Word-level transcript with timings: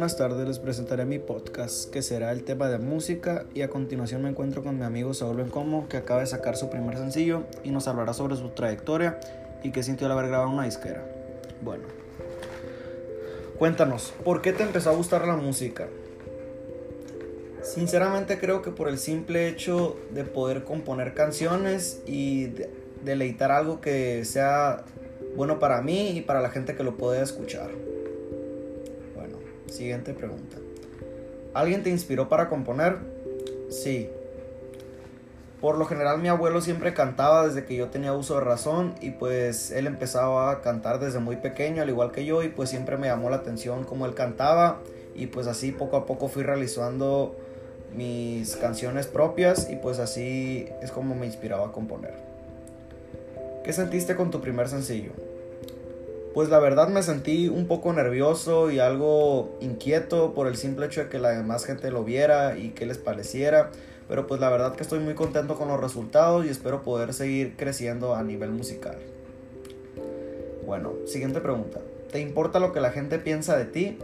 buenas 0.00 0.16
tardes, 0.16 0.48
les 0.48 0.58
presentaré 0.58 1.04
mi 1.04 1.18
podcast 1.18 1.90
que 1.90 2.00
será 2.00 2.32
el 2.32 2.42
tema 2.42 2.70
de 2.70 2.78
música 2.78 3.44
y 3.52 3.60
a 3.60 3.68
continuación 3.68 4.22
me 4.22 4.30
encuentro 4.30 4.62
con 4.62 4.78
mi 4.78 4.84
amigo 4.86 5.12
Saúl 5.12 5.36
Bencomo 5.36 5.90
que 5.90 5.98
acaba 5.98 6.20
de 6.20 6.26
sacar 6.26 6.56
su 6.56 6.70
primer 6.70 6.96
sencillo 6.96 7.42
y 7.64 7.70
nos 7.70 7.86
hablará 7.86 8.14
sobre 8.14 8.34
su 8.36 8.48
trayectoria 8.48 9.20
y 9.62 9.72
qué 9.72 9.82
sintió 9.82 10.06
al 10.06 10.12
haber 10.12 10.28
grabado 10.28 10.48
una 10.48 10.64
disquera. 10.64 11.04
Bueno, 11.60 11.84
cuéntanos, 13.58 14.14
¿por 14.24 14.40
qué 14.40 14.54
te 14.54 14.62
empezó 14.62 14.88
a 14.88 14.94
gustar 14.94 15.26
la 15.26 15.36
música? 15.36 15.86
Sinceramente 17.60 18.38
creo 18.38 18.62
que 18.62 18.70
por 18.70 18.88
el 18.88 18.96
simple 18.96 19.48
hecho 19.48 19.98
de 20.14 20.24
poder 20.24 20.64
componer 20.64 21.12
canciones 21.12 22.00
y 22.06 22.54
deleitar 23.04 23.52
algo 23.52 23.82
que 23.82 24.24
sea 24.24 24.82
bueno 25.36 25.58
para 25.58 25.82
mí 25.82 26.16
y 26.16 26.22
para 26.22 26.40
la 26.40 26.48
gente 26.48 26.74
que 26.74 26.84
lo 26.84 26.96
pueda 26.96 27.22
escuchar. 27.22 27.68
Siguiente 29.70 30.12
pregunta. 30.12 30.56
¿Alguien 31.54 31.82
te 31.82 31.90
inspiró 31.90 32.28
para 32.28 32.48
componer? 32.48 32.96
Sí. 33.70 34.08
Por 35.60 35.78
lo 35.78 35.84
general 35.84 36.20
mi 36.20 36.28
abuelo 36.28 36.60
siempre 36.60 36.92
cantaba 36.92 37.46
desde 37.46 37.64
que 37.64 37.76
yo 37.76 37.88
tenía 37.88 38.12
uso 38.12 38.34
de 38.34 38.40
razón 38.40 38.94
y 39.00 39.10
pues 39.10 39.70
él 39.70 39.86
empezaba 39.86 40.50
a 40.50 40.60
cantar 40.60 40.98
desde 40.98 41.18
muy 41.20 41.36
pequeño 41.36 41.82
al 41.82 41.88
igual 41.88 42.12
que 42.12 42.24
yo 42.24 42.42
y 42.42 42.48
pues 42.48 42.70
siempre 42.70 42.96
me 42.96 43.08
llamó 43.08 43.30
la 43.30 43.36
atención 43.36 43.84
cómo 43.84 44.06
él 44.06 44.14
cantaba 44.14 44.80
y 45.14 45.26
pues 45.26 45.46
así 45.46 45.70
poco 45.70 45.96
a 45.96 46.06
poco 46.06 46.28
fui 46.28 46.42
realizando 46.42 47.36
mis 47.94 48.56
canciones 48.56 49.06
propias 49.06 49.68
y 49.70 49.76
pues 49.76 49.98
así 49.98 50.68
es 50.82 50.90
como 50.90 51.14
me 51.14 51.26
inspiraba 51.26 51.68
a 51.68 51.72
componer. 51.72 52.14
¿Qué 53.64 53.72
sentiste 53.72 54.16
con 54.16 54.30
tu 54.30 54.40
primer 54.40 54.68
sencillo? 54.68 55.12
Pues 56.34 56.48
la 56.48 56.58
verdad 56.58 56.88
me 56.88 57.02
sentí 57.02 57.48
un 57.48 57.66
poco 57.66 57.92
nervioso 57.92 58.70
y 58.70 58.78
algo 58.78 59.56
inquieto 59.60 60.32
por 60.32 60.46
el 60.46 60.56
simple 60.56 60.86
hecho 60.86 61.02
de 61.02 61.08
que 61.08 61.18
la 61.18 61.30
demás 61.30 61.64
gente 61.64 61.90
lo 61.90 62.04
viera 62.04 62.56
y 62.56 62.70
que 62.70 62.86
les 62.86 62.98
pareciera. 62.98 63.70
Pero 64.08 64.26
pues 64.26 64.40
la 64.40 64.48
verdad 64.50 64.74
que 64.74 64.82
estoy 64.82 64.98
muy 64.98 65.14
contento 65.14 65.56
con 65.56 65.68
los 65.68 65.80
resultados 65.80 66.44
y 66.44 66.48
espero 66.48 66.82
poder 66.82 67.14
seguir 67.14 67.56
creciendo 67.56 68.14
a 68.14 68.22
nivel 68.22 68.50
musical. 68.50 68.96
Bueno, 70.66 70.92
siguiente 71.06 71.40
pregunta. 71.40 71.80
¿Te 72.10 72.20
importa 72.20 72.58
lo 72.58 72.72
que 72.72 72.80
la 72.80 72.90
gente 72.90 73.18
piensa 73.18 73.56
de 73.56 73.64
ti? 73.64 73.98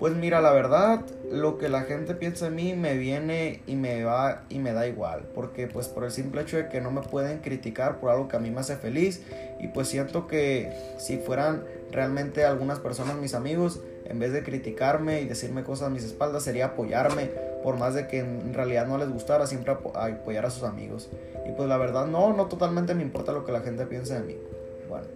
Pues 0.00 0.14
mira, 0.14 0.40
la 0.40 0.50
verdad, 0.50 1.04
lo 1.30 1.58
que 1.58 1.68
la 1.68 1.82
gente 1.82 2.14
piensa 2.14 2.46
de 2.46 2.52
mí 2.52 2.72
me 2.72 2.96
viene 2.96 3.60
y 3.66 3.76
me 3.76 4.02
va 4.02 4.44
y 4.48 4.58
me 4.58 4.72
da 4.72 4.86
igual, 4.86 5.28
porque 5.34 5.66
pues 5.66 5.88
por 5.88 6.04
el 6.04 6.10
simple 6.10 6.40
hecho 6.40 6.56
de 6.56 6.70
que 6.70 6.80
no 6.80 6.90
me 6.90 7.02
pueden 7.02 7.40
criticar 7.40 8.00
por 8.00 8.08
algo 8.08 8.26
que 8.26 8.36
a 8.36 8.40
mí 8.40 8.50
me 8.50 8.60
hace 8.60 8.76
feliz 8.76 9.22
y 9.60 9.68
pues 9.68 9.88
siento 9.88 10.26
que 10.26 10.72
si 10.96 11.18
fueran 11.18 11.64
realmente 11.92 12.46
algunas 12.46 12.78
personas 12.78 13.16
mis 13.16 13.34
amigos, 13.34 13.82
en 14.06 14.18
vez 14.18 14.32
de 14.32 14.42
criticarme 14.42 15.20
y 15.20 15.26
decirme 15.26 15.64
cosas 15.64 15.88
a 15.88 15.90
mis 15.90 16.04
espaldas, 16.04 16.44
sería 16.44 16.64
apoyarme, 16.64 17.26
por 17.62 17.76
más 17.76 17.92
de 17.92 18.08
que 18.08 18.20
en 18.20 18.54
realidad 18.54 18.86
no 18.86 18.96
les 18.96 19.10
gustara, 19.10 19.46
siempre 19.46 19.74
apoyar 19.74 20.46
a 20.46 20.50
sus 20.50 20.62
amigos. 20.62 21.10
Y 21.46 21.52
pues 21.52 21.68
la 21.68 21.76
verdad 21.76 22.06
no, 22.06 22.32
no 22.32 22.46
totalmente 22.46 22.94
me 22.94 23.02
importa 23.02 23.32
lo 23.32 23.44
que 23.44 23.52
la 23.52 23.60
gente 23.60 23.84
piense 23.84 24.14
de 24.14 24.20
mí. 24.20 24.36
Bueno, 24.88 25.08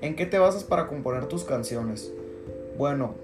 ¿en 0.00 0.16
qué 0.16 0.24
te 0.24 0.38
basas 0.38 0.64
para 0.64 0.86
componer 0.88 1.26
tus 1.26 1.44
canciones? 1.44 2.10
Bueno, 2.78 3.16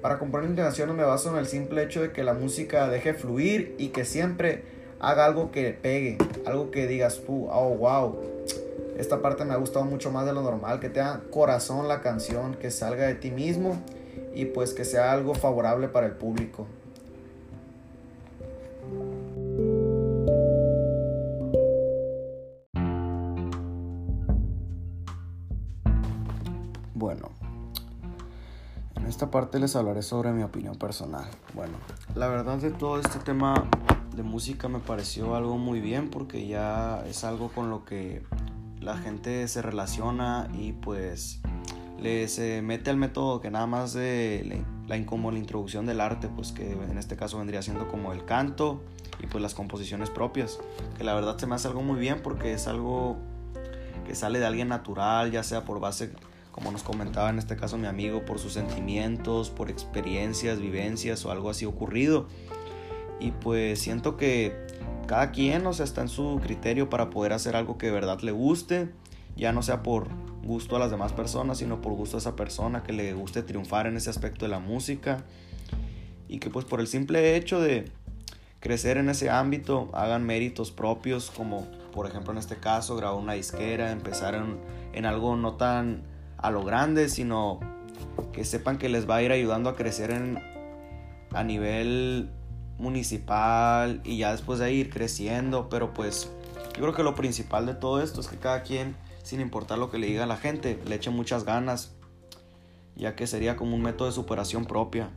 para 0.00 0.18
componer 0.18 0.54
canciones 0.54 0.94
me 0.94 1.04
baso 1.04 1.30
en 1.30 1.38
el 1.38 1.46
simple 1.46 1.82
hecho 1.82 2.00
de 2.00 2.12
que 2.12 2.22
la 2.22 2.34
música 2.34 2.88
deje 2.88 3.14
fluir 3.14 3.74
y 3.78 3.88
que 3.88 4.04
siempre 4.04 4.62
haga 5.00 5.24
algo 5.24 5.50
que 5.50 5.72
pegue, 5.72 6.18
algo 6.46 6.70
que 6.70 6.86
digas 6.86 7.22
tú, 7.26 7.48
oh 7.50 7.76
wow, 7.76 8.18
esta 8.96 9.22
parte 9.22 9.44
me 9.44 9.54
ha 9.54 9.56
gustado 9.56 9.84
mucho 9.84 10.10
más 10.10 10.26
de 10.26 10.32
lo 10.32 10.42
normal, 10.42 10.80
que 10.80 10.88
te 10.88 10.94
tenga 10.94 11.22
corazón 11.30 11.88
la 11.88 12.00
canción, 12.00 12.54
que 12.54 12.70
salga 12.70 13.06
de 13.06 13.14
ti 13.14 13.30
mismo 13.30 13.80
y 14.34 14.46
pues 14.46 14.74
que 14.74 14.84
sea 14.84 15.12
algo 15.12 15.34
favorable 15.34 15.88
para 15.88 16.06
el 16.06 16.12
público. 16.12 16.66
Bueno, 26.94 27.37
esta 29.08 29.30
parte 29.30 29.58
les 29.58 29.74
hablaré 29.74 30.02
sobre 30.02 30.32
mi 30.32 30.42
opinión 30.42 30.76
personal. 30.76 31.26
Bueno, 31.54 31.74
la 32.14 32.28
verdad 32.28 32.58
de 32.58 32.70
todo 32.70 33.00
este 33.00 33.18
tema 33.18 33.68
de 34.14 34.22
música 34.22 34.68
me 34.68 34.80
pareció 34.80 35.34
algo 35.34 35.56
muy 35.58 35.80
bien 35.80 36.10
porque 36.10 36.46
ya 36.46 37.02
es 37.06 37.24
algo 37.24 37.48
con 37.48 37.70
lo 37.70 37.84
que 37.84 38.22
la 38.80 38.96
gente 38.96 39.48
se 39.48 39.62
relaciona 39.62 40.48
y 40.52 40.72
pues 40.72 41.40
le 41.98 42.28
se 42.28 42.62
mete 42.62 42.90
al 42.90 42.96
método 42.96 43.40
que 43.40 43.50
nada 43.50 43.66
más 43.66 43.92
de 43.92 44.64
la, 44.86 45.06
como 45.06 45.30
la 45.30 45.38
introducción 45.38 45.86
del 45.86 46.00
arte, 46.00 46.28
pues 46.28 46.52
que 46.52 46.72
en 46.72 46.98
este 46.98 47.16
caso 47.16 47.38
vendría 47.38 47.62
siendo 47.62 47.88
como 47.88 48.12
el 48.12 48.24
canto 48.24 48.82
y 49.20 49.26
pues 49.26 49.42
las 49.42 49.54
composiciones 49.54 50.10
propias, 50.10 50.58
que 50.96 51.04
la 51.04 51.14
verdad 51.14 51.38
se 51.38 51.46
me 51.46 51.54
hace 51.54 51.68
algo 51.68 51.82
muy 51.82 51.98
bien 51.98 52.20
porque 52.22 52.52
es 52.52 52.68
algo 52.68 53.16
que 54.06 54.14
sale 54.14 54.38
de 54.38 54.46
alguien 54.46 54.68
natural, 54.68 55.30
ya 55.32 55.42
sea 55.42 55.64
por 55.64 55.80
base 55.80 56.12
como 56.58 56.72
nos 56.72 56.82
comentaba 56.82 57.30
en 57.30 57.38
este 57.38 57.54
caso 57.54 57.78
mi 57.78 57.86
amigo, 57.86 58.24
por 58.24 58.40
sus 58.40 58.54
sentimientos, 58.54 59.48
por 59.48 59.70
experiencias, 59.70 60.58
vivencias 60.58 61.24
o 61.24 61.30
algo 61.30 61.50
así 61.50 61.64
ocurrido. 61.64 62.26
Y 63.20 63.30
pues 63.30 63.78
siento 63.78 64.16
que 64.16 64.66
cada 65.06 65.30
quien, 65.30 65.64
o 65.68 65.72
sea, 65.72 65.84
está 65.84 66.00
en 66.00 66.08
su 66.08 66.40
criterio 66.42 66.90
para 66.90 67.10
poder 67.10 67.32
hacer 67.32 67.54
algo 67.54 67.78
que 67.78 67.86
de 67.86 67.92
verdad 67.92 68.18
le 68.22 68.32
guste, 68.32 68.90
ya 69.36 69.52
no 69.52 69.62
sea 69.62 69.84
por 69.84 70.08
gusto 70.42 70.74
a 70.74 70.80
las 70.80 70.90
demás 70.90 71.12
personas, 71.12 71.58
sino 71.58 71.80
por 71.80 71.92
gusto 71.92 72.16
a 72.16 72.18
esa 72.18 72.34
persona 72.34 72.82
que 72.82 72.92
le 72.92 73.12
guste 73.12 73.44
triunfar 73.44 73.86
en 73.86 73.96
ese 73.96 74.10
aspecto 74.10 74.44
de 74.44 74.48
la 74.50 74.58
música. 74.58 75.22
Y 76.26 76.40
que 76.40 76.50
pues 76.50 76.64
por 76.64 76.80
el 76.80 76.88
simple 76.88 77.36
hecho 77.36 77.60
de 77.60 77.92
crecer 78.58 78.96
en 78.96 79.10
ese 79.10 79.30
ámbito 79.30 79.90
hagan 79.92 80.26
méritos 80.26 80.72
propios, 80.72 81.30
como 81.30 81.68
por 81.92 82.08
ejemplo 82.08 82.32
en 82.32 82.38
este 82.38 82.56
caso 82.56 82.96
grabar 82.96 83.16
una 83.16 83.34
disquera, 83.34 83.92
empezar 83.92 84.34
en, 84.34 84.58
en 84.92 85.06
algo 85.06 85.36
no 85.36 85.54
tan 85.54 86.17
a 86.38 86.50
lo 86.50 86.64
grande, 86.64 87.08
sino 87.08 87.60
que 88.32 88.44
sepan 88.44 88.78
que 88.78 88.88
les 88.88 89.08
va 89.08 89.16
a 89.16 89.22
ir 89.22 89.32
ayudando 89.32 89.68
a 89.70 89.76
crecer 89.76 90.10
en, 90.10 90.38
a 91.32 91.44
nivel 91.44 92.30
municipal 92.78 94.00
y 94.04 94.18
ya 94.18 94.32
después 94.32 94.58
de 94.58 94.72
ir 94.72 94.90
creciendo, 94.90 95.68
pero 95.68 95.92
pues 95.92 96.30
yo 96.74 96.82
creo 96.82 96.94
que 96.94 97.02
lo 97.02 97.14
principal 97.14 97.66
de 97.66 97.74
todo 97.74 98.00
esto 98.00 98.20
es 98.20 98.28
que 98.28 98.36
cada 98.36 98.62
quien, 98.62 98.96
sin 99.22 99.40
importar 99.40 99.78
lo 99.78 99.90
que 99.90 99.98
le 99.98 100.06
diga 100.06 100.24
a 100.24 100.26
la 100.26 100.36
gente, 100.36 100.80
le 100.86 100.94
eche 100.94 101.10
muchas 101.10 101.44
ganas, 101.44 101.92
ya 102.94 103.16
que 103.16 103.26
sería 103.26 103.56
como 103.56 103.74
un 103.74 103.82
método 103.82 104.08
de 104.08 104.14
superación 104.14 104.64
propia. 104.64 105.10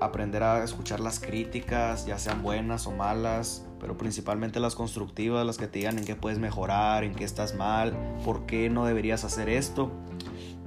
Aprender 0.00 0.42
a 0.42 0.64
escuchar 0.64 1.00
las 1.00 1.20
críticas, 1.20 2.06
ya 2.06 2.18
sean 2.18 2.42
buenas 2.42 2.86
o 2.86 2.92
malas, 2.92 3.66
pero 3.80 3.96
principalmente 3.96 4.60
las 4.60 4.74
constructivas, 4.74 5.44
las 5.46 5.58
que 5.58 5.66
te 5.66 5.78
digan 5.78 5.98
en 5.98 6.04
qué 6.04 6.14
puedes 6.14 6.38
mejorar, 6.38 7.04
en 7.04 7.14
qué 7.14 7.24
estás 7.24 7.54
mal, 7.54 7.96
por 8.24 8.46
qué 8.46 8.70
no 8.70 8.84
deberías 8.84 9.24
hacer 9.24 9.48
esto. 9.48 9.90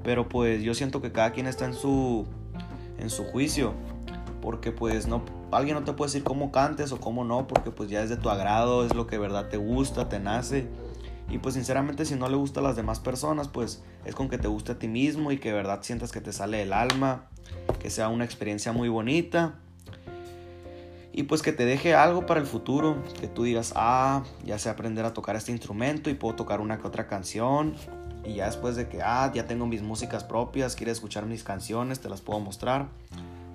Pero 0.03 0.29
pues 0.29 0.63
yo 0.63 0.73
siento 0.73 1.01
que 1.01 1.11
cada 1.11 1.31
quien 1.31 1.47
está 1.47 1.65
en 1.65 1.73
su 1.73 2.25
en 2.97 3.09
su 3.09 3.25
juicio, 3.25 3.73
porque 4.41 4.71
pues 4.71 5.07
no 5.07 5.23
alguien 5.51 5.75
no 5.75 5.83
te 5.83 5.93
puede 5.93 6.09
decir 6.09 6.23
cómo 6.23 6.51
cantes 6.51 6.91
o 6.91 6.99
cómo 6.99 7.23
no, 7.23 7.47
porque 7.47 7.71
pues 7.71 7.89
ya 7.89 8.03
es 8.03 8.09
de 8.09 8.17
tu 8.17 8.29
agrado, 8.29 8.85
es 8.85 8.93
lo 8.93 9.07
que 9.07 9.17
verdad 9.17 9.49
te 9.49 9.57
gusta, 9.57 10.09
te 10.09 10.19
nace. 10.19 10.67
Y 11.29 11.39
pues 11.39 11.55
sinceramente 11.55 12.05
si 12.05 12.15
no 12.15 12.29
le 12.29 12.35
gusta 12.35 12.59
a 12.59 12.63
las 12.63 12.75
demás 12.75 12.99
personas, 12.99 13.47
pues 13.47 13.83
es 14.05 14.13
con 14.13 14.29
que 14.29 14.37
te 14.37 14.47
guste 14.47 14.73
a 14.73 14.79
ti 14.79 14.87
mismo 14.87 15.31
y 15.31 15.39
que 15.39 15.51
verdad 15.53 15.79
sientas 15.81 16.11
que 16.11 16.21
te 16.21 16.31
sale 16.31 16.61
el 16.61 16.73
alma, 16.73 17.29
que 17.79 17.89
sea 17.89 18.09
una 18.09 18.25
experiencia 18.25 18.71
muy 18.71 18.89
bonita 18.89 19.55
y 21.17 21.23
pues 21.23 21.41
que 21.41 21.53
te 21.53 21.65
deje 21.65 21.95
algo 21.95 22.25
para 22.25 22.41
el 22.41 22.45
futuro, 22.45 23.01
que 23.21 23.29
tú 23.29 23.43
digas, 23.43 23.71
ah, 23.77 24.25
ya 24.43 24.59
sé 24.59 24.67
aprender 24.67 25.05
a 25.05 25.13
tocar 25.13 25.37
este 25.37 25.53
instrumento 25.53 26.09
y 26.09 26.13
puedo 26.13 26.35
tocar 26.35 26.59
una 26.59 26.77
que 26.77 26.85
otra 26.85 27.07
canción. 27.07 27.73
Y 28.25 28.33
ya 28.33 28.47
después 28.47 28.75
de 28.75 28.89
que, 28.89 29.01
ah, 29.01 29.31
ya 29.33 29.47
tengo 29.47 29.65
mis 29.65 29.81
músicas 29.81 30.25
propias, 30.25 30.75
quieres 30.75 30.97
escuchar 30.97 31.25
mis 31.25 31.45
canciones, 31.45 32.01
te 32.01 32.09
las 32.09 32.19
puedo 32.19 32.41
mostrar. 32.41 32.89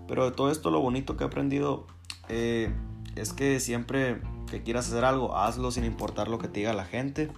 Pero 0.09 0.25
de 0.25 0.35
todo 0.35 0.51
esto 0.51 0.71
lo 0.71 0.81
bonito 0.81 1.19
que 1.19 1.25
he 1.25 1.27
aprendido 1.27 1.87
eh, 2.31 2.73
es 3.15 3.35
que 3.35 3.61
siempre 3.61 4.23
que 4.51 4.63
quieras 4.63 4.89
hacer 4.89 5.05
algo, 5.05 5.37
hazlo 5.37 5.71
sin 5.71 5.85
importar 5.85 6.29
lo 6.29 6.39
que 6.39 6.49
te 6.49 6.61
diga 6.61 6.73
la 6.73 6.87
gente. 6.87 7.31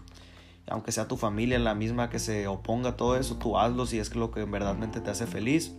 Aunque 0.69 0.93
sea 0.93 1.09
tu 1.09 1.17
familia 1.17 1.59
la 1.59 1.75
misma 1.75 2.11
que 2.11 2.21
se 2.21 2.47
oponga 2.47 2.91
a 2.91 2.97
todo 2.97 3.17
eso, 3.17 3.39
tú 3.39 3.59
hazlo 3.59 3.87
si 3.87 3.99
es 3.99 4.15
lo 4.15 4.31
que 4.31 4.45
verdaderamente 4.45 5.01
te 5.01 5.11
hace 5.11 5.27
feliz. 5.27 5.75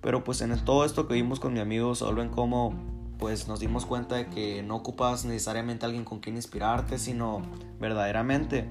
Pero 0.00 0.24
pues 0.24 0.40
en 0.40 0.56
todo 0.64 0.84
esto 0.84 1.06
que 1.06 1.14
vimos 1.14 1.40
con 1.40 1.52
mi 1.52 1.60
amigo 1.60 1.94
Saúl 1.94 2.20
en 2.20 2.30
cómo 2.30 2.74
pues 3.18 3.48
nos 3.48 3.60
dimos 3.60 3.84
cuenta 3.84 4.16
de 4.16 4.28
que 4.28 4.62
no 4.62 4.76
ocupas 4.76 5.26
necesariamente 5.26 5.84
alguien 5.84 6.04
con 6.04 6.20
quien 6.20 6.36
inspirarte, 6.36 6.98
sino 6.98 7.42
verdaderamente 7.78 8.66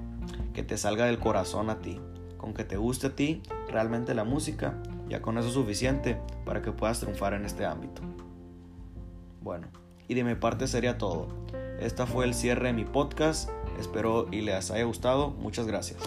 que 0.53 0.63
te 0.63 0.75
salga 0.75 1.05
del 1.05 1.19
corazón 1.19 1.69
a 1.69 1.79
ti, 1.79 1.99
con 2.37 2.55
que 2.55 2.63
te 2.63 2.75
guste 2.75 3.07
a 3.07 3.15
ti 3.15 3.43
realmente 3.69 4.15
la 4.15 4.23
música, 4.23 4.81
ya 5.07 5.21
con 5.21 5.37
eso 5.37 5.49
es 5.49 5.53
suficiente 5.53 6.19
para 6.45 6.63
que 6.63 6.71
puedas 6.71 6.99
triunfar 6.99 7.33
en 7.33 7.45
este 7.45 7.63
ámbito. 7.63 8.01
Bueno, 9.41 9.67
y 10.07 10.15
de 10.15 10.23
mi 10.23 10.33
parte 10.33 10.67
sería 10.67 10.97
todo. 10.97 11.27
Este 11.79 12.05
fue 12.07 12.25
el 12.25 12.33
cierre 12.33 12.67
de 12.67 12.73
mi 12.73 12.85
podcast, 12.85 13.51
espero 13.79 14.27
y 14.31 14.41
les 14.41 14.71
haya 14.71 14.83
gustado, 14.83 15.29
muchas 15.29 15.67
gracias. 15.67 15.99